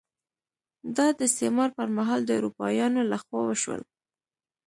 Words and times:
دا 0.95 1.07
د 1.17 1.19
استعمار 1.29 1.69
پر 1.77 1.87
مهال 1.97 2.21
د 2.25 2.29
اروپایانو 2.39 3.01
لخوا 3.11 3.39
وشول. 3.45 3.81